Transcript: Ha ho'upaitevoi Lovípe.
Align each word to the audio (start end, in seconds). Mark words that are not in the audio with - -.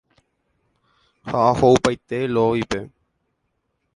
Ha 1.33 1.43
ho'upaitevoi 1.59 2.31
Lovípe. 2.33 2.83